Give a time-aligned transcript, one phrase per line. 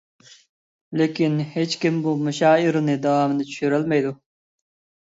[1.01, 4.19] لېكىن ھېچكىم بۇ مۇشائىرىنى داۋامىنى چۈشۈرۈلمەيدۇ.